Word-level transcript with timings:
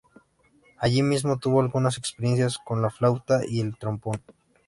Allí 0.79 1.03
mismo 1.03 1.37
tuvo 1.37 1.61
algunas 1.61 1.99
experiencias 1.99 2.57
con 2.57 2.81
la 2.81 2.89
flauta 2.89 3.41
y 3.47 3.61
el 3.61 3.77
trombón. 3.77 4.19